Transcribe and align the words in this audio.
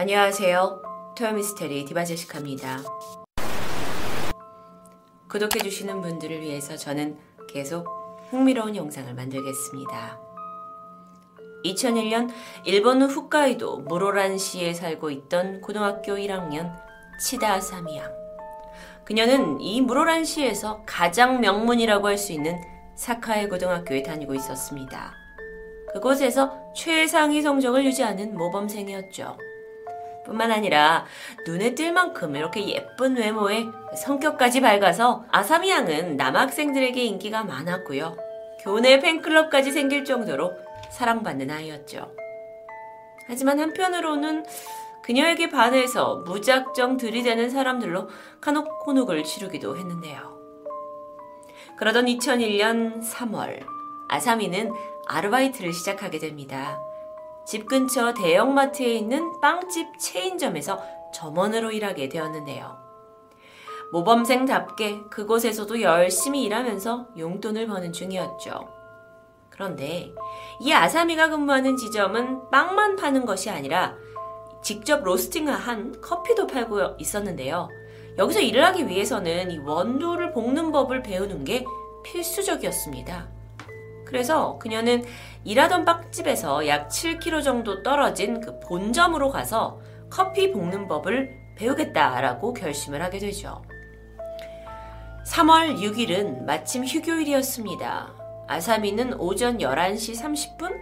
안녕하세요. 0.00 0.80
토요미스테리 1.16 1.84
디바제시카입니다. 1.86 2.78
구독해주시는 5.28 6.02
분들을 6.02 6.40
위해서 6.40 6.76
저는 6.76 7.18
계속 7.48 7.84
흥미로운 8.30 8.76
영상을 8.76 9.12
만들겠습니다. 9.12 10.20
2001년 11.64 12.30
일본 12.64 13.02
홋카이도 13.02 13.78
무로란시에 13.78 14.72
살고 14.72 15.10
있던 15.10 15.62
고등학교 15.62 16.12
1학년 16.12 16.72
치다 17.20 17.60
사미양. 17.60 18.08
그녀는 19.04 19.60
이 19.60 19.80
무로란시에서 19.80 20.84
가장 20.86 21.40
명문이라고 21.40 22.06
할 22.06 22.18
수 22.18 22.32
있는 22.32 22.56
사카에 22.94 23.48
고등학교에 23.48 24.04
다니고 24.04 24.36
있었습니다. 24.36 25.12
그곳에서 25.92 26.72
최상위 26.76 27.42
성적을 27.42 27.84
유지하는 27.84 28.36
모범생이었죠. 28.36 29.47
뿐만 30.28 30.52
아니라 30.52 31.06
눈에 31.46 31.74
띌 31.74 31.90
만큼 31.90 32.36
이렇게 32.36 32.68
예쁜 32.68 33.16
외모에 33.16 33.66
성격까지 33.96 34.60
밝아서 34.60 35.24
아사미 35.32 35.70
양은 35.70 36.16
남학생들에게 36.16 37.02
인기가 37.02 37.42
많았고요. 37.44 38.16
교내 38.60 39.00
팬클럽까지 39.00 39.72
생길 39.72 40.04
정도로 40.04 40.52
사랑받는 40.90 41.50
아이였죠. 41.50 42.12
하지만 43.26 43.58
한편으로는 43.58 44.44
그녀에게 45.02 45.48
반해서 45.48 46.16
무작정 46.26 46.98
들이대는 46.98 47.48
사람들로 47.48 48.08
곤혹을 48.84 49.24
치르기도 49.24 49.78
했는데요. 49.78 50.36
그러던 51.78 52.06
2001년 52.06 53.02
3월, 53.02 53.64
아사미는 54.08 54.72
아르바이트를 55.06 55.72
시작하게 55.72 56.18
됩니다. 56.18 56.78
집 57.48 57.66
근처 57.66 58.12
대형마트에 58.12 58.92
있는 58.92 59.40
빵집 59.40 59.98
체인점에서 59.98 60.82
점원으로 61.14 61.70
일하게 61.72 62.10
되었는데요. 62.10 62.76
모범생답게 63.90 65.04
그곳에서도 65.08 65.80
열심히 65.80 66.44
일하면서 66.44 67.08
용돈을 67.16 67.66
버는 67.66 67.94
중이었죠. 67.94 68.68
그런데 69.48 70.12
이 70.60 70.74
아사미가 70.74 71.30
근무하는 71.30 71.78
지점은 71.78 72.50
빵만 72.50 72.96
파는 72.96 73.24
것이 73.24 73.48
아니라 73.48 73.96
직접 74.62 75.02
로스팅한 75.02 76.02
커피도 76.02 76.48
팔고 76.48 76.96
있었는데요. 76.98 77.70
여기서 78.18 78.40
일을 78.40 78.62
하기 78.66 78.86
위해서는 78.88 79.52
이 79.52 79.58
원두를 79.60 80.32
볶는 80.32 80.70
법을 80.70 81.02
배우는 81.02 81.44
게 81.44 81.64
필수적이었습니다. 82.04 83.37
그래서 84.08 84.58
그녀는 84.58 85.04
일하던 85.44 85.84
빵집에서 85.84 86.66
약 86.66 86.88
7km 86.88 87.44
정도 87.44 87.82
떨어진 87.82 88.40
그 88.40 88.58
본점으로 88.60 89.28
가서 89.28 89.80
커피 90.08 90.50
볶는 90.50 90.88
법을 90.88 91.54
배우겠다라고 91.56 92.54
결심을 92.54 93.02
하게 93.02 93.18
되죠. 93.18 93.62
3월 95.26 95.78
6일은 95.78 96.44
마침 96.44 96.86
휴교일이었습니다. 96.86 98.14
아사미는 98.48 99.20
오전 99.20 99.58
11시 99.58 100.18
30분? 100.18 100.74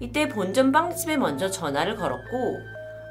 이때 0.00 0.26
본점 0.26 0.72
빵집에 0.72 1.18
먼저 1.18 1.50
전화를 1.50 1.96
걸었고, 1.96 2.60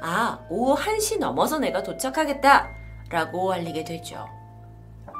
아, 0.02 0.40
오후 0.50 0.74
1시 0.74 1.20
넘어서 1.20 1.60
내가 1.60 1.84
도착하겠다! 1.84 2.68
라고 3.08 3.52
알리게 3.52 3.84
되죠. 3.84 4.26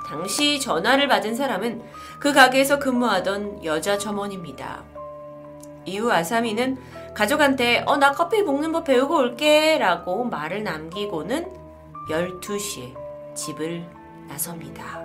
당시 0.06 0.60
전화를 0.60 1.08
받은 1.08 1.34
사람은 1.34 1.82
그 2.20 2.32
가게에서 2.32 2.78
근무하던 2.78 3.64
여자 3.64 3.98
점원입니다. 3.98 4.84
이후 5.86 6.10
아사미는 6.10 6.78
가족한테 7.14 7.84
어, 7.86 7.96
나 7.96 8.12
커피 8.12 8.44
볶는 8.44 8.72
법 8.72 8.84
배우고 8.84 9.16
올게 9.16 9.78
라고 9.78 10.24
말을 10.24 10.64
남기고는 10.64 11.52
12시에 12.10 12.94
집을 13.34 13.86
나섭니다. 14.28 15.04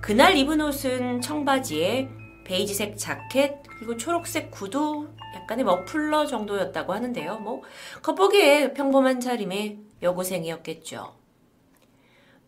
그날 0.00 0.36
입은 0.36 0.60
옷은 0.60 1.20
청바지에 1.20 2.08
베이지색 2.44 2.98
자켓 2.98 3.62
그리고 3.78 3.96
초록색 3.96 4.50
구두 4.50 5.08
약간의 5.36 5.64
머플러 5.64 6.26
정도였다고 6.26 6.92
하는데요. 6.92 7.38
뭐 7.38 7.62
겉보기에 8.02 8.72
평범한 8.72 9.20
차림의 9.20 9.78
여고생이었겠죠. 10.02 11.19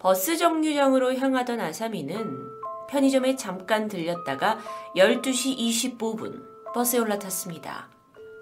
버스 0.03 0.37
정류장으로 0.37 1.15
향하던 1.15 1.61
아사미는 1.61 2.51
편의점에 2.89 3.37
잠깐 3.37 3.87
들렸다가 3.87 4.59
12시 4.97 5.57
25분 5.57 6.43
버스에 6.75 6.99
올라탔습니다. 6.99 7.89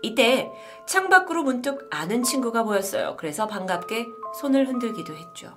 이때 0.00 0.50
창밖으로 0.87 1.43
문득 1.43 1.87
아는 1.91 2.22
친구가 2.22 2.62
보였어요. 2.62 3.15
그래서 3.19 3.47
반갑게 3.47 4.06
손을 4.41 4.69
흔들기도 4.69 5.15
했죠. 5.15 5.54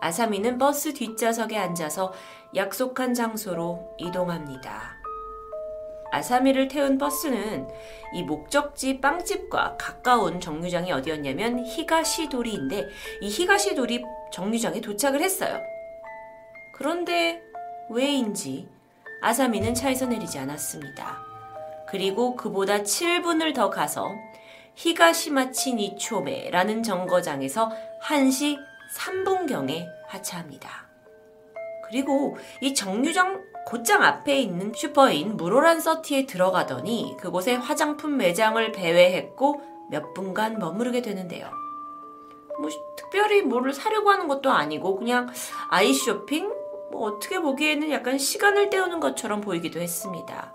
아사미는 0.00 0.58
버스 0.58 0.92
뒷좌석에 0.92 1.56
앉아서 1.56 2.12
약속한 2.56 3.14
장소로 3.14 3.94
이동합니다. 3.98 4.98
아사미를 6.10 6.66
태운 6.66 6.98
버스는 6.98 7.68
이 8.14 8.24
목적지 8.24 9.00
빵집과 9.00 9.76
가까운 9.78 10.40
정류장이 10.40 10.90
어디였냐면 10.90 11.64
히가시도리인데 11.64 12.88
이 13.20 13.28
히가시도리 13.28 14.02
정류장에 14.32 14.80
도착을 14.80 15.20
했어요. 15.20 15.60
그런데 16.72 17.42
왜인지 17.90 18.68
아사미는 19.22 19.74
차에서 19.74 20.06
내리지 20.06 20.38
않았습니다. 20.38 21.18
그리고 21.88 22.36
그보다 22.36 22.78
7분을 22.78 23.54
더 23.54 23.68
가서 23.68 24.14
히가시마치 24.76 25.74
니초메라는 25.74 26.82
정거장에서 26.82 27.70
1시 28.04 28.56
3분경에 28.96 29.86
하차합니다. 30.06 30.88
그리고 31.86 32.36
이 32.60 32.72
정류장 32.72 33.44
곧장 33.66 34.02
앞에 34.02 34.38
있는 34.38 34.72
슈퍼인 34.74 35.36
무로란 35.36 35.80
서티에 35.80 36.26
들어가더니 36.26 37.16
그곳에 37.20 37.54
화장품 37.54 38.16
매장을 38.16 38.72
배회했고 38.72 39.60
몇 39.90 40.14
분간 40.14 40.58
머무르게 40.58 41.02
되는데요. 41.02 41.50
뭐 42.60 42.70
특별히 42.96 43.42
뭐를 43.42 43.72
사려고 43.72 44.10
하는 44.10 44.28
것도 44.28 44.50
아니고 44.50 44.96
그냥 44.96 45.28
아이 45.68 45.92
쇼핑? 45.92 46.52
뭐 46.90 47.08
어떻게 47.08 47.40
보기에는 47.40 47.90
약간 47.90 48.18
시간을 48.18 48.70
때우는 48.70 49.00
것처럼 49.00 49.40
보이기도 49.40 49.80
했습니다. 49.80 50.52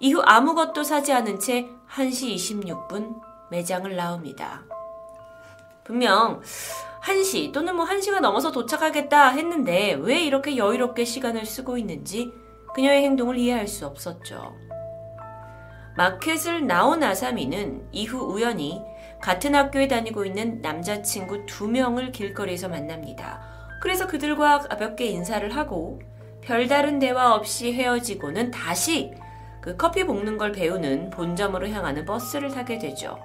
이후 0.00 0.22
아무것도 0.24 0.84
사지 0.84 1.12
않은 1.12 1.40
채 1.40 1.68
1시 1.90 2.36
26분 2.36 3.20
매장을 3.50 3.94
나옵니다. 3.94 4.62
분명 5.82 6.40
1시 7.02 7.52
또는 7.52 7.74
뭐 7.74 7.86
1시가 7.86 8.20
넘어서 8.20 8.52
도착하겠다 8.52 9.30
했는데 9.30 9.94
왜 9.94 10.22
이렇게 10.22 10.56
여유롭게 10.56 11.04
시간을 11.04 11.46
쓰고 11.46 11.78
있는지 11.78 12.32
그녀의 12.74 13.02
행동을 13.04 13.38
이해할 13.38 13.66
수 13.66 13.86
없었죠. 13.86 14.54
마켓을 15.96 16.66
나온 16.66 17.02
아사미는 17.02 17.88
이후 17.90 18.18
우연히 18.18 18.80
같은 19.20 19.54
학교에 19.54 19.88
다니고 19.88 20.24
있는 20.24 20.60
남자친구 20.62 21.46
두 21.46 21.68
명을 21.68 22.12
길거리에서 22.12 22.68
만납니다. 22.68 23.40
그래서 23.80 24.06
그들과 24.06 24.60
가볍게 24.60 25.06
인사를 25.06 25.54
하고 25.56 26.00
별다른 26.42 26.98
대화 26.98 27.34
없이 27.34 27.72
헤어지고는 27.72 28.50
다시 28.50 29.12
그 29.60 29.76
커피 29.76 30.04
볶는 30.04 30.38
걸 30.38 30.52
배우는 30.52 31.10
본점으로 31.10 31.68
향하는 31.68 32.04
버스를 32.04 32.50
타게 32.50 32.78
되죠. 32.78 33.18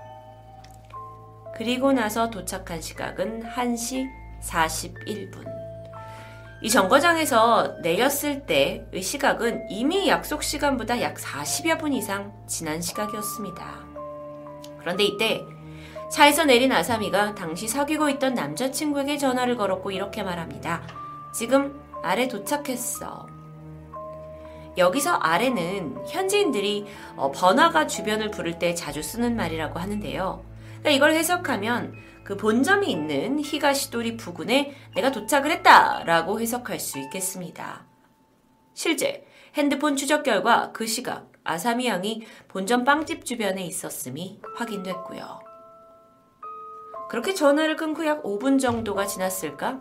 그리고 1.56 1.94
나서 1.94 2.30
도착한 2.30 2.82
시각은 2.82 3.44
1시 3.44 4.08
41분. 4.42 5.46
이 6.62 6.70
정거장에서 6.70 7.76
내렸을 7.82 8.46
때 8.46 8.88
의 8.92 9.02
시각은 9.02 9.70
이미 9.70 10.08
약속 10.08 10.44
시간보다 10.44 11.02
약 11.02 11.16
40여 11.16 11.78
분 11.80 11.94
이상 11.94 12.34
지난 12.48 12.82
시각이었습니다. 12.82 13.66
그런데 14.80 15.04
이때 15.04 15.42
차에서 16.14 16.46
내린 16.46 16.72
아사미가 16.72 17.34
당시 17.34 17.68
사귀고 17.68 18.08
있던 18.10 18.36
남자친구에게 18.36 19.18
전화를 19.18 19.58
걸었고 19.58 19.90
이렇게 19.90 20.22
말합니다. 20.22 20.84
지금 21.34 21.82
아래 22.04 22.28
도착했어. 22.28 23.28
여기서 24.78 25.14
아래는 25.16 26.06
현지인들이 26.08 26.86
어, 27.16 27.32
번화가 27.32 27.88
주변을 27.88 28.30
부를 28.30 28.60
때 28.60 28.76
자주 28.76 29.02
쓰는 29.02 29.36
말이라고 29.36 29.80
하는데요. 29.80 30.46
그러니까 30.68 30.92
이걸 30.92 31.14
해석하면 31.14 31.96
그 32.24 32.38
본점이 32.38 32.92
있는 32.92 33.40
히가시도리 33.40 34.16
부근에 34.16 34.76
내가 34.94 35.12
도착을 35.12 35.50
했다라고 35.50 36.40
해석할 36.40 36.80
수 36.80 37.00
있겠습니다. 37.00 37.88
실제 38.76 39.26
핸드폰 39.56 39.96
추적 39.96 40.22
결과 40.22 40.72
그 40.74 40.86
시각 40.86 41.32
아사미 41.44 41.88
양이 41.88 42.22
본점 42.50 42.84
빵집 42.84 43.26
주변에 43.26 43.64
있었음이 43.64 44.42
확인됐고요. 44.58 45.43
그렇게 47.14 47.36
전화를 47.36 47.76
끊고 47.76 48.08
약 48.08 48.24
5분 48.24 48.60
정도가 48.60 49.06
지났을까? 49.06 49.78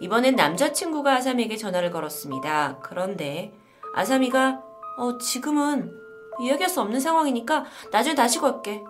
이번엔 0.00 0.36
남자친구가 0.36 1.14
아사미에게 1.14 1.56
전화를 1.56 1.90
걸었습니다. 1.90 2.76
그런데 2.82 3.54
아사미가 3.94 4.62
어, 4.98 5.16
지금은 5.16 5.98
이야기할 6.42 6.68
수 6.68 6.82
없는 6.82 7.00
상황이니까 7.00 7.64
나중에 7.90 8.14
다시 8.14 8.38
걸게. 8.38 8.82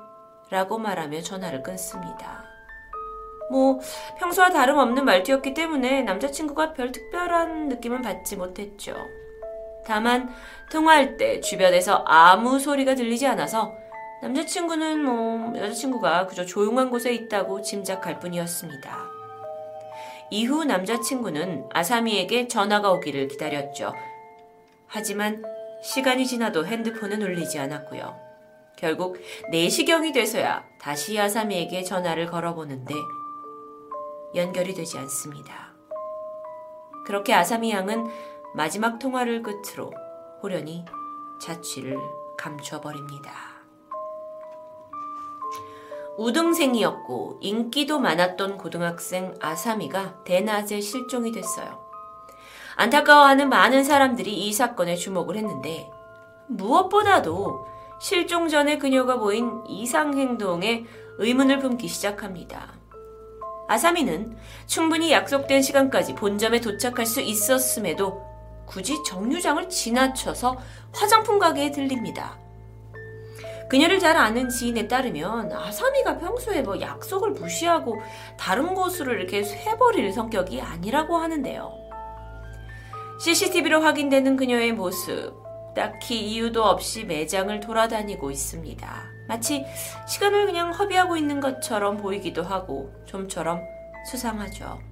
라고 0.50 0.76
말하며 0.76 1.20
전화를 1.20 1.62
끊습니다. 1.62 2.42
뭐, 3.48 3.78
평소와 4.18 4.50
다름없는 4.50 5.04
말투였기 5.04 5.54
때문에 5.54 6.02
남자친구가 6.02 6.72
별 6.72 6.90
특별한 6.90 7.68
느낌은 7.68 8.02
받지 8.02 8.34
못했죠. 8.34 8.96
다만, 9.86 10.34
통화할 10.68 11.16
때 11.16 11.40
주변에서 11.40 12.02
아무 12.08 12.58
소리가 12.58 12.96
들리지 12.96 13.28
않아서 13.28 13.72
남자친구는 14.22 15.04
뭐, 15.04 15.52
여자친구가 15.58 16.28
그저 16.28 16.46
조용한 16.46 16.90
곳에 16.90 17.12
있다고 17.12 17.60
짐작할 17.60 18.20
뿐이었습니다. 18.20 19.10
이후 20.30 20.64
남자친구는 20.64 21.68
아사미에게 21.72 22.46
전화가 22.46 22.92
오기를 22.92 23.26
기다렸죠. 23.26 23.92
하지만 24.86 25.42
시간이 25.82 26.24
지나도 26.24 26.66
핸드폰은 26.66 27.20
울리지 27.20 27.58
않았고요. 27.58 28.16
결국 28.78 29.18
4시경이 29.52 30.14
돼서야 30.14 30.64
다시 30.80 31.18
아사미에게 31.18 31.82
전화를 31.82 32.26
걸어보는데 32.26 32.94
연결이 34.36 34.72
되지 34.72 34.98
않습니다. 34.98 35.72
그렇게 37.04 37.34
아사미 37.34 37.72
양은 37.72 38.06
마지막 38.54 39.00
통화를 39.00 39.42
끝으로 39.42 39.92
호련히 40.42 40.84
자취를 41.40 41.98
감춰버립니다. 42.38 43.51
우등생이었고 46.18 47.38
인기도 47.40 47.98
많았던 47.98 48.58
고등학생 48.58 49.34
아사미가 49.40 50.24
대낮에 50.24 50.80
실종이 50.80 51.32
됐어요. 51.32 51.80
안타까워하는 52.76 53.48
많은 53.48 53.84
사람들이 53.84 54.32
이 54.32 54.52
사건에 54.52 54.96
주목을 54.96 55.36
했는데 55.36 55.90
무엇보다도 56.48 57.66
실종 58.00 58.48
전에 58.48 58.78
그녀가 58.78 59.18
보인 59.18 59.62
이상 59.68 60.18
행동에 60.18 60.84
의문을 61.18 61.60
품기 61.60 61.88
시작합니다. 61.88 62.72
아사미는 63.68 64.36
충분히 64.66 65.12
약속된 65.12 65.62
시간까지 65.62 66.14
본점에 66.14 66.60
도착할 66.60 67.06
수 67.06 67.20
있었음에도 67.20 68.22
굳이 68.66 69.02
정류장을 69.04 69.68
지나쳐서 69.68 70.58
화장품 70.92 71.38
가게에 71.38 71.70
들립니다. 71.70 72.41
그녀를 73.72 74.00
잘 74.00 74.18
아는 74.18 74.50
지인에 74.50 74.86
따르면 74.86 75.50
아사미가 75.50 76.18
평소에 76.18 76.60
뭐 76.60 76.78
약속을 76.78 77.30
무시하고 77.30 78.02
다른 78.36 78.74
곳으로 78.74 79.14
이렇게 79.14 79.42
쇠버릴 79.42 80.12
성격이 80.12 80.60
아니라고 80.60 81.16
하는데요. 81.16 81.72
CCTV로 83.18 83.80
확인되는 83.80 84.36
그녀의 84.36 84.72
모습, 84.72 85.32
딱히 85.74 86.20
이유도 86.20 86.62
없이 86.62 87.04
매장을 87.04 87.58
돌아다니고 87.60 88.30
있습니다. 88.30 89.04
마치 89.26 89.64
시간을 90.06 90.44
그냥 90.44 90.72
허비하고 90.72 91.16
있는 91.16 91.40
것처럼 91.40 91.96
보이기도 91.96 92.42
하고 92.42 92.92
좀처럼 93.06 93.62
수상하죠. 94.10 94.91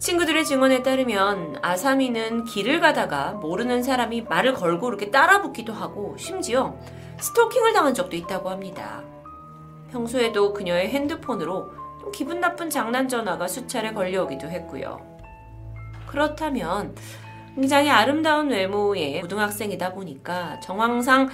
친구들의 0.00 0.46
증언에 0.46 0.82
따르면 0.82 1.58
아사미는 1.60 2.44
길을 2.44 2.80
가다가 2.80 3.32
모르는 3.32 3.82
사람이 3.82 4.22
말을 4.22 4.54
걸고 4.54 4.88
이렇게 4.88 5.10
따라붙기도 5.10 5.74
하고 5.74 6.16
심지어 6.16 6.74
스토킹을 7.18 7.74
당한 7.74 7.92
적도 7.92 8.16
있다고 8.16 8.48
합니다. 8.48 9.02
평소에도 9.92 10.54
그녀의 10.54 10.88
핸드폰으로 10.88 11.70
좀 12.00 12.12
기분 12.12 12.40
나쁜 12.40 12.70
장난 12.70 13.08
전화가 13.08 13.46
수차례 13.46 13.92
걸려오기도 13.92 14.48
했고요. 14.48 15.06
그렇다면 16.06 16.96
굉장히 17.54 17.90
아름다운 17.90 18.48
외모의 18.48 19.20
고등학생이다 19.20 19.92
보니까 19.92 20.58
정황상 20.60 21.28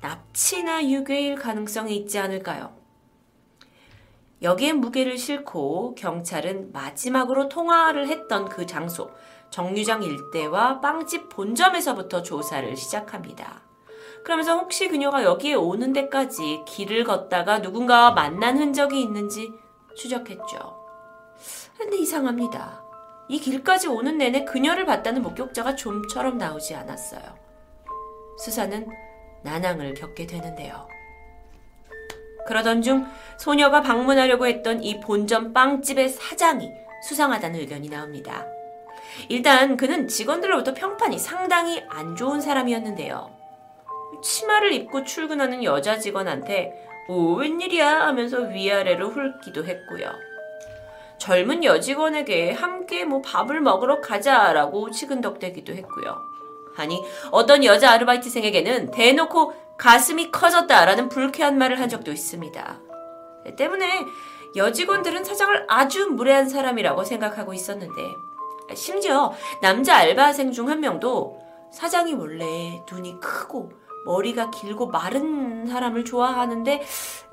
납치나 0.00 0.88
유괴일 0.88 1.34
가능성이 1.34 1.96
있지 1.96 2.20
않을까요? 2.20 2.83
여기에 4.44 4.74
무게를 4.74 5.16
싣고 5.16 5.94
경찰은 5.94 6.70
마지막으로 6.70 7.48
통화를 7.48 8.08
했던 8.08 8.46
그 8.46 8.66
장소, 8.66 9.10
정류장 9.48 10.02
일대와 10.02 10.82
빵집 10.82 11.30
본점에서부터 11.30 12.22
조사를 12.22 12.76
시작합니다. 12.76 13.62
그러면서 14.22 14.58
혹시 14.58 14.88
그녀가 14.88 15.24
여기에 15.24 15.54
오는 15.54 15.94
데까지 15.94 16.60
길을 16.66 17.04
걷다가 17.04 17.60
누군가와 17.60 18.10
만난 18.10 18.58
흔적이 18.58 19.00
있는지 19.00 19.50
추적했죠. 19.96 20.84
근데 21.78 21.96
이상합니다. 21.96 22.84
이 23.28 23.40
길까지 23.40 23.88
오는 23.88 24.18
내내 24.18 24.44
그녀를 24.44 24.84
봤다는 24.84 25.22
목격자가 25.22 25.74
좀처럼 25.74 26.36
나오지 26.36 26.74
않았어요. 26.74 27.22
수사는 28.38 28.86
난항을 29.42 29.94
겪게 29.94 30.26
되는데요. 30.26 30.86
그러던 32.46 32.82
중 32.82 33.06
소녀가 33.36 33.80
방문하려고 33.80 34.46
했던 34.46 34.82
이 34.82 35.00
본점 35.00 35.52
빵집의 35.52 36.08
사장이 36.10 36.70
수상하다는 37.08 37.60
의견이 37.60 37.88
나옵니다. 37.88 38.46
일단 39.28 39.76
그는 39.76 40.08
직원들로부터 40.08 40.74
평판이 40.74 41.18
상당히 41.18 41.82
안 41.88 42.16
좋은 42.16 42.40
사람이었는데요. 42.40 43.30
치마를 44.22 44.72
입고 44.72 45.04
출근하는 45.04 45.64
여자 45.64 45.98
직원한테 45.98 46.72
오 47.08 47.34
웬일이야 47.34 48.00
하면서 48.06 48.38
위아래로 48.38 49.10
훑기도 49.10 49.64
했고요. 49.64 50.10
젊은 51.18 51.64
여직원에게 51.64 52.52
함께 52.52 53.04
뭐 53.04 53.22
밥을 53.22 53.60
먹으러 53.60 54.00
가자라고 54.00 54.90
치근덕대기도 54.90 55.74
했고요. 55.74 56.16
아니 56.76 57.00
어떤 57.30 57.64
여자 57.64 57.92
아르바이트생에게는 57.92 58.90
대놓고 58.90 59.54
가슴이 59.78 60.30
커졌다라는 60.30 61.08
불쾌한 61.08 61.58
말을 61.58 61.80
한 61.80 61.88
적도 61.88 62.12
있습니다. 62.12 62.80
때문에 63.56 64.04
여직원들은 64.56 65.24
사장을 65.24 65.66
아주 65.68 66.06
무례한 66.08 66.48
사람이라고 66.48 67.04
생각하고 67.04 67.52
있었는데 67.52 67.92
심지어 68.74 69.32
남자 69.60 69.96
알바생 69.96 70.52
중 70.52 70.68
한 70.68 70.80
명도 70.80 71.38
사장이 71.72 72.14
원래 72.14 72.82
눈이 72.90 73.20
크고 73.20 73.72
머리가 74.06 74.50
길고 74.50 74.86
마른 74.88 75.66
사람을 75.66 76.04
좋아하는데 76.04 76.82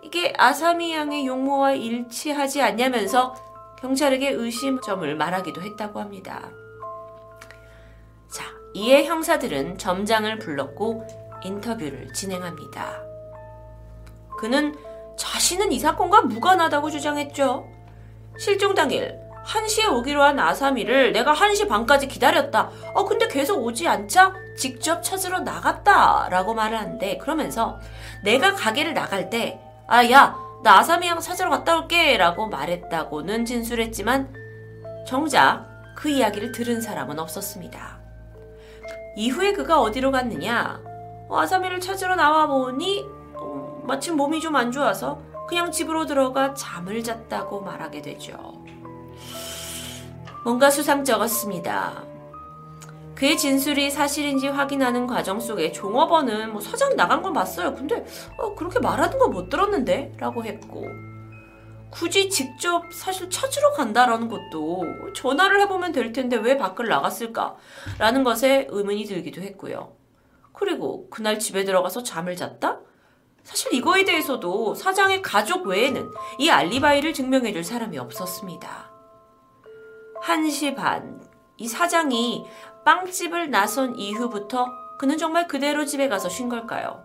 이게 0.01 0.33
아사미 0.35 0.93
양의 0.93 1.27
용모와 1.27 1.73
일치하지 1.73 2.61
않냐면서 2.61 3.35
경찰에게 3.79 4.29
의심점을 4.29 5.15
말하기도 5.15 5.61
했다고 5.61 5.99
합니다. 5.99 6.49
자, 8.29 8.45
이에 8.73 9.05
형사들은 9.05 9.77
점장을 9.77 10.39
불렀고 10.39 11.05
인터뷰를 11.43 12.13
진행합니다. 12.13 13.01
그는 14.37 14.75
자신은 15.17 15.71
이 15.71 15.79
사건과 15.79 16.21
무관하다고 16.23 16.89
주장했죠. 16.89 17.67
실종 18.37 18.73
당일 18.73 19.19
1시에 19.45 19.91
오기로 19.91 20.21
한 20.21 20.39
아사미를 20.39 21.11
내가 21.13 21.33
1시 21.33 21.67
반까지 21.67 22.07
기다렸다. 22.07 22.69
어, 22.93 23.05
근데 23.05 23.27
계속 23.27 23.63
오지 23.63 23.87
않자 23.87 24.33
직접 24.57 25.01
찾으러 25.01 25.39
나갔다. 25.39 26.27
라고 26.29 26.53
말을 26.53 26.77
하는데, 26.77 27.17
그러면서 27.17 27.79
내가 28.23 28.53
가게를 28.53 28.93
나갈 28.93 29.29
때, 29.29 29.59
아, 29.87 30.09
야, 30.11 30.37
나 30.63 30.79
아사미 30.79 31.07
양 31.07 31.19
찾으러 31.19 31.49
갔다 31.49 31.77
올게. 31.77 32.17
라고 32.17 32.47
말했다고는 32.47 33.45
진술했지만, 33.45 34.33
정작 35.07 35.67
그 35.95 36.09
이야기를 36.09 36.51
들은 36.51 36.81
사람은 36.81 37.19
없었습니다. 37.19 37.99
이후에 39.15 39.53
그가 39.53 39.81
어디로 39.81 40.11
갔느냐? 40.11 40.79
아사미를 41.39 41.79
찾으러 41.79 42.15
나와 42.15 42.47
보니 42.47 43.05
어, 43.35 43.81
마침 43.85 44.15
몸이 44.17 44.39
좀 44.41 44.55
안 44.55 44.71
좋아서 44.71 45.19
그냥 45.47 45.71
집으로 45.71 46.05
들어가 46.05 46.53
잠을 46.53 47.03
잤다고 47.03 47.61
말하게 47.61 48.01
되죠. 48.01 48.37
뭔가 50.43 50.69
수상쩍었습니다. 50.69 52.03
그의 53.15 53.37
진술이 53.37 53.91
사실인지 53.91 54.47
확인하는 54.47 55.05
과정 55.05 55.39
속에 55.39 55.71
종업원은 55.71 56.51
뭐 56.53 56.59
사장 56.61 56.95
나간 56.95 57.21
건 57.21 57.33
봤어요. 57.33 57.75
근데 57.75 58.03
어, 58.37 58.55
그렇게 58.55 58.79
말하는 58.79 59.19
건 59.19 59.31
못 59.31 59.49
들었는데? 59.49 60.15
라고 60.19 60.43
했고 60.43 60.85
굳이 61.91 62.29
직접 62.29 62.91
사실 62.93 63.29
찾으러 63.29 63.73
간다라는 63.73 64.27
것도 64.29 64.83
전화를 65.13 65.61
해보면 65.61 65.91
될 65.91 66.11
텐데 66.13 66.37
왜 66.37 66.57
밖을 66.57 66.87
나갔을까? 66.87 67.55
라는 67.99 68.23
것에 68.23 68.67
의문이 68.69 69.03
들기도 69.05 69.41
했고요. 69.41 69.91
그리고 70.61 71.09
그날 71.09 71.39
집에 71.39 71.63
들어가서 71.63 72.03
잠을 72.03 72.35
잤다? 72.35 72.81
사실 73.43 73.73
이거에 73.73 74.05
대해서도 74.05 74.75
사장의 74.75 75.23
가족 75.23 75.65
외에는 75.65 76.11
이 76.37 76.51
알리바이를 76.51 77.15
증명해줄 77.15 77.63
사람이 77.63 77.97
없었습니다. 77.97 78.91
1시 80.21 80.75
반, 80.75 81.19
이 81.57 81.67
사장이 81.67 82.45
빵집을 82.85 83.49
나선 83.49 83.97
이후부터 83.97 84.67
그는 84.99 85.17
정말 85.17 85.47
그대로 85.47 85.83
집에 85.83 86.07
가서 86.07 86.29
쉰 86.29 86.47
걸까요? 86.47 87.03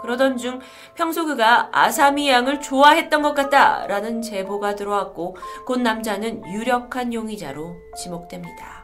그러던 0.00 0.38
중 0.38 0.60
평소 0.94 1.26
그가 1.26 1.68
아사미 1.72 2.30
양을 2.30 2.62
좋아했던 2.62 3.20
것 3.20 3.34
같다라는 3.34 4.22
제보가 4.22 4.76
들어왔고 4.76 5.36
곧 5.66 5.80
남자는 5.82 6.50
유력한 6.54 7.12
용의자로 7.12 7.76
지목됩니다. 8.02 8.79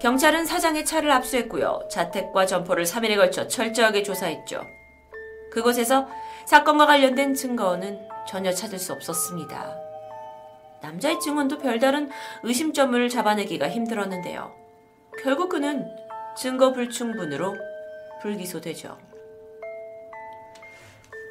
경찰은 0.00 0.46
사장의 0.46 0.84
차를 0.84 1.10
압수했고요. 1.10 1.88
자택과 1.90 2.46
점포를 2.46 2.84
3일에 2.84 3.16
걸쳐 3.16 3.48
철저하게 3.48 4.02
조사했죠. 4.04 4.62
그곳에서 5.50 6.06
사건과 6.46 6.86
관련된 6.86 7.34
증거는 7.34 7.98
전혀 8.28 8.52
찾을 8.52 8.78
수 8.78 8.92
없었습니다. 8.92 9.76
남자의 10.82 11.18
증언도 11.18 11.58
별다른 11.58 12.10
의심점을 12.44 13.08
잡아내기가 13.08 13.68
힘들었는데요. 13.68 14.52
결국 15.22 15.48
그는 15.48 15.84
증거 16.36 16.72
불충분으로 16.72 17.56
불기소되죠. 18.22 18.96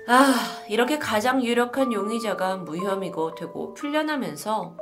아, 0.09 0.35
이렇게 0.67 0.99
가장 0.99 1.43
유력한 1.43 1.93
용의자가 1.93 2.57
무혐의고 2.57 3.35
되고 3.35 3.73
풀려나면서 3.73 4.75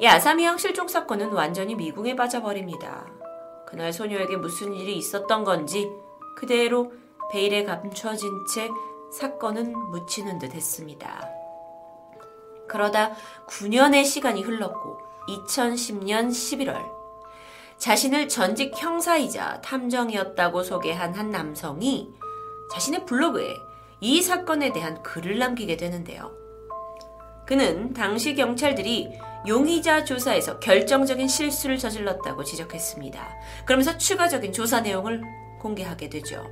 이 0.00 0.06
아사미양 0.06 0.58
실종 0.58 0.86
사건은 0.86 1.32
완전히 1.32 1.74
미궁에 1.74 2.14
빠져버립니다. 2.14 3.06
그날 3.66 3.92
소녀에게 3.92 4.36
무슨 4.36 4.72
일이 4.72 4.96
있었던 4.96 5.42
건지 5.42 5.90
그대로 6.36 6.92
베일에 7.32 7.64
감춰진 7.64 8.30
채 8.54 8.68
사건은 9.12 9.72
묻히는 9.90 10.38
듯 10.38 10.54
했습니다. 10.54 11.28
그러다 12.68 13.12
9년의 13.48 14.04
시간이 14.04 14.42
흘렀고 14.42 14.98
2010년 15.28 16.28
11월 16.30 16.80
자신을 17.78 18.28
전직 18.28 18.72
형사이자 18.76 19.60
탐정이었다고 19.62 20.62
소개한 20.62 21.14
한 21.14 21.30
남성이 21.30 22.12
자신의 22.72 23.04
블로그에 23.04 23.56
이 24.00 24.22
사건에 24.22 24.72
대한 24.72 25.02
글을 25.02 25.38
남기게 25.38 25.76
되는데요. 25.76 26.30
그는 27.46 27.94
당시 27.94 28.34
경찰들이 28.34 29.18
용의자 29.48 30.04
조사에서 30.04 30.60
결정적인 30.60 31.26
실수를 31.26 31.78
저질렀다고 31.78 32.44
지적했습니다. 32.44 33.28
그러면서 33.64 33.96
추가적인 33.96 34.52
조사 34.52 34.80
내용을 34.80 35.22
공개하게 35.58 36.10
되죠. 36.10 36.44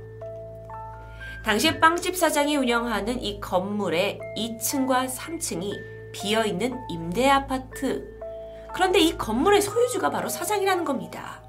당시 1.45 1.79
빵집 1.79 2.17
사장이 2.17 2.57
운영하는 2.57 3.21
이 3.21 3.39
건물의 3.39 4.19
2층과 4.35 5.09
3층이 5.09 6.11
비어 6.11 6.45
있는 6.45 6.77
임대 6.89 7.29
아파트. 7.29 8.03
그런데 8.73 8.99
이 8.99 9.17
건물의 9.17 9.61
소유주가 9.61 10.09
바로 10.09 10.27
사장이라는 10.27 10.83
겁니다. 10.83 11.41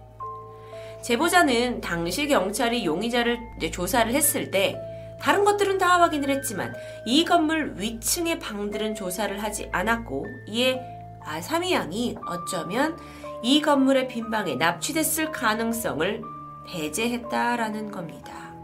제보자는 1.03 1.81
당시 1.81 2.29
경찰이 2.29 2.85
용의자를 2.85 3.39
조사를 3.73 4.13
했을 4.13 4.51
때 4.51 4.77
다른 5.21 5.45
것들은 5.45 5.79
다 5.79 6.01
확인을 6.01 6.31
했지만 6.31 6.75
이 7.07 7.25
건물 7.25 7.75
위층의 7.77 8.39
방들은 8.39 8.95
조사를 8.95 9.43
하지 9.43 9.69
않았고 9.73 10.27
이에 10.47 10.98
아사미 11.29 11.73
양이 11.73 12.17
어쩌면 12.27 12.99
이 13.43 13.61
건물의 13.61 14.09
빈방에 14.09 14.57
납치됐을 14.57 15.31
가능성을 15.31 16.23
배제했다라는 16.67 17.91
겁니다. 17.91 18.55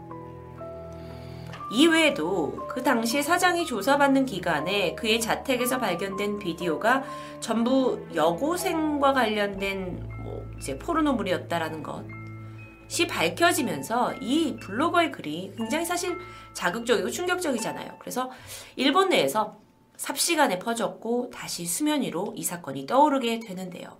이외에도 1.71 2.67
그 2.67 2.83
당시에 2.83 3.21
사장이 3.21 3.65
조사받는 3.65 4.25
기간에 4.25 4.95
그의 4.95 5.19
자택에서 5.19 5.79
발견된 5.79 6.39
비디오가 6.39 7.03
전부 7.39 8.05
여고생과 8.13 9.13
관련된 9.13 10.07
뭐 10.23 10.45
이제 10.57 10.77
포르노물이었다라는 10.77 11.83
것이 11.83 13.07
밝혀지면서 13.07 14.15
이 14.21 14.57
블로거의 14.59 15.11
글이 15.11 15.53
굉장히 15.57 15.85
사실 15.85 16.17
자극적이고 16.53 17.09
충격적이잖아요. 17.09 17.97
그래서 17.99 18.29
일본 18.75 19.09
내에서 19.09 19.64
삽시간에 19.97 20.59
퍼졌고 20.59 21.29
다시 21.31 21.65
수면 21.65 22.01
위로 22.01 22.33
이 22.35 22.43
사건이 22.43 22.85
떠오르게 22.85 23.39
되는데요. 23.39 23.97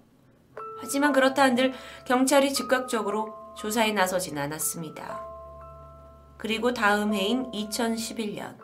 하지만 0.81 1.13
그렇다 1.13 1.43
한들 1.43 1.73
경찰이 2.05 2.53
즉각적으로 2.53 3.33
조사에 3.57 3.91
나서진 3.91 4.37
않았습니다. 4.37 5.21
그리고 6.37 6.73
다음 6.73 7.13
해인 7.13 7.51
2011년 7.51 8.57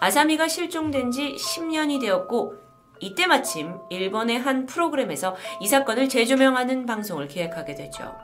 아사미가 0.00 0.48
실종된 0.48 1.12
지 1.12 1.36
10년이 1.36 2.00
되었고 2.00 2.54
이때 2.98 3.26
마침 3.26 3.78
일본의 3.90 4.38
한 4.40 4.66
프로그램에서 4.66 5.36
이 5.60 5.68
사건을 5.68 6.08
재조명하는 6.08 6.86
방송을 6.86 7.28
기획하게 7.28 7.74
되죠. 7.74 8.16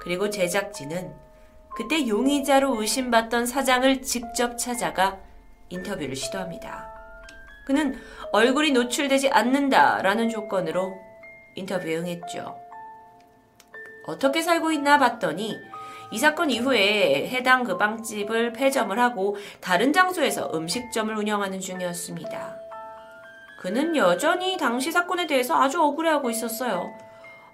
그리고 0.00 0.30
제작진은 0.30 1.14
그때 1.76 2.06
용의자로 2.06 2.80
의심받던 2.80 3.46
사장을 3.46 4.02
직접 4.02 4.56
찾아가 4.56 5.18
인터뷰를 5.68 6.16
시도합니다. 6.16 6.99
그는 7.70 7.96
얼굴이 8.32 8.72
노출되지 8.72 9.28
않는다라는 9.30 10.28
조건으로 10.28 10.92
인터뷰에 11.54 11.98
응했죠. 11.98 12.58
어떻게 14.08 14.42
살고 14.42 14.72
있나 14.72 14.98
봤더니 14.98 15.56
이 16.10 16.18
사건 16.18 16.50
이후에 16.50 17.28
해당 17.28 17.62
그 17.62 17.78
빵집을 17.78 18.54
폐점을 18.54 18.98
하고 18.98 19.36
다른 19.60 19.92
장소에서 19.92 20.50
음식점을 20.52 21.16
운영하는 21.16 21.60
중이었습니다. 21.60 22.56
그는 23.60 23.94
여전히 23.94 24.56
당시 24.56 24.90
사건에 24.90 25.28
대해서 25.28 25.54
아주 25.54 25.80
억울해하고 25.80 26.28
있었어요. 26.28 26.92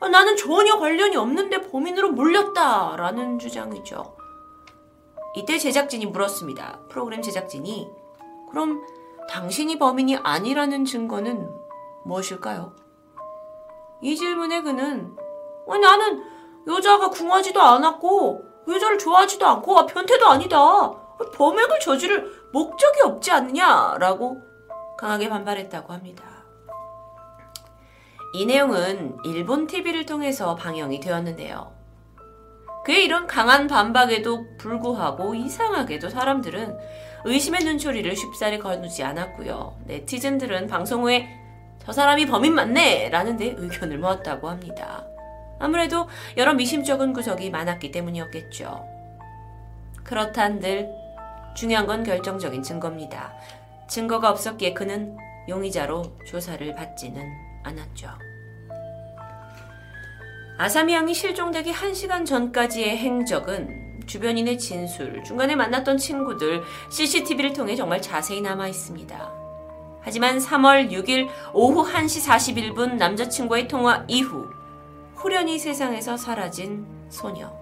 아, 0.01 0.09
나는 0.09 0.35
전혀 0.39 0.79
관련이 0.79 1.15
없는데 1.17 1.61
범인으로 1.69 2.13
몰렸다 2.13 2.97
라는 2.97 3.39
주장이죠. 3.39 4.17
이때 5.35 5.59
제작진이 5.59 6.07
물었습니다. 6.07 6.79
프로그램 6.89 7.21
제작진이 7.21 7.87
그럼 8.51 8.81
당신이 9.29 9.79
범인이 9.79 10.17
아니라는 10.17 10.85
증거는 10.85 11.49
무엇일까요? 12.05 12.75
이 14.03 14.15
질문에 14.17 14.63
그는 14.63 15.17
아니, 15.69 15.81
나는 15.81 16.23
여자가 16.67 17.11
궁하지도 17.11 17.61
않았고 17.61 18.45
여자를 18.69 18.99
좋아하지도 18.99 19.47
않고 19.47 19.79
아, 19.79 19.87
변태도 19.87 20.27
아니다. 20.27 20.93
범행을 21.35 21.81
저지를 21.81 22.31
목적이 22.53 23.03
없지 23.03 23.31
않느냐라고 23.31 24.43
강하게 24.99 25.29
반발했다고 25.29 25.93
합니다. 25.93 26.25
이 28.33 28.45
내용은 28.45 29.17
일본 29.25 29.67
TV를 29.67 30.05
통해서 30.05 30.55
방영이 30.57 31.01
되었는데요. 31.01 31.73
그의 32.85 33.05
이런 33.05 33.27
강한 33.27 33.67
반박에도 33.67 34.47
불구하고 34.59 35.35
이상하게도 35.35 36.09
사람들은 36.09 36.79
의심의 37.27 37.65
눈초리를 37.65 38.15
쉽사리 38.15 38.61
거두지 38.61 39.03
않았고요. 39.03 39.81
네티즌들은 39.87 40.69
방송 40.69 41.03
후에 41.03 41.29
저 41.85 41.91
사람이 41.91 42.27
범인 42.27 42.55
맞네! 42.55 43.11
라는 43.11 43.37
데 43.37 43.53
의견을 43.57 43.99
모았다고 43.99 44.49
합니다. 44.49 45.05
아무래도 45.59 46.09
여러 46.37 46.55
미심쩍은 46.55 47.13
구석이 47.13 47.51
많았기 47.51 47.91
때문이었겠죠. 47.91 48.87
그렇다 50.05 50.43
한들 50.43 50.89
중요한 51.57 51.87
건 51.87 52.05
결정적인 52.05 52.63
증거입니다. 52.63 53.35
증거가 53.89 54.31
없었기에 54.31 54.75
그는 54.75 55.17
용의자로 55.49 56.19
조사를 56.27 56.75
받지는 56.77 57.29
않았죠. 57.65 58.09
아사미 60.59 60.95
양이 60.95 61.13
실종되기 61.13 61.73
1시간 61.73 62.25
전까지의 62.25 62.97
행적은 62.99 63.86
주변인의 64.07 64.59
진술, 64.59 65.23
중간에 65.25 65.55
만났던 65.57 65.99
친구들, 65.99 66.63
CCTV를 66.91 67.53
통해 67.53 67.75
정말 67.75 68.01
자세히 68.01 68.41
남아 68.41 68.69
있습니다. 68.69 69.47
하지만 70.01 70.39
3월 70.39 70.91
6일 70.91 71.29
오후 71.53 71.85
1시 71.85 72.75
41분 72.75 72.95
남자친구의 72.95 73.67
통화 73.67 74.05
이후 74.07 74.49
후련히 75.17 75.59
세상에서 75.59 76.17
사라진 76.17 76.87
소녀. 77.09 77.53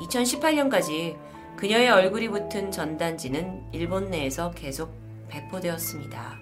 2018년까지 0.00 1.18
그녀의 1.56 1.90
얼굴이 1.90 2.28
붙은 2.28 2.70
전단지는 2.70 3.64
일본 3.72 4.10
내에서 4.10 4.50
계속 4.52 4.94
배포되었습니다. 5.28 6.38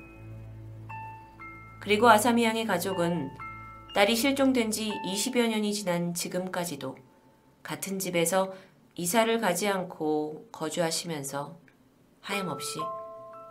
그리고 1.80 2.08
아사미 2.08 2.44
양의 2.44 2.66
가족은 2.66 3.30
딸이 3.94 4.14
실종된 4.14 4.70
지 4.70 4.92
20여 5.04 5.48
년이 5.48 5.74
지난 5.74 6.14
지금까지도 6.14 6.96
같은 7.62 7.98
집에서 7.98 8.52
이사를 9.00 9.38
가지 9.40 9.68
않고 9.68 10.48
거주하시면서 10.50 11.56
하염없이 12.20 12.80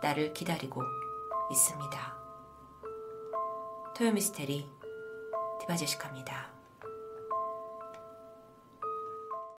나를 0.02 0.34
기다리고 0.34 0.82
있습니다. 1.50 2.18
토요미스테리 3.96 4.68
디바제시카입니다. 5.60 6.47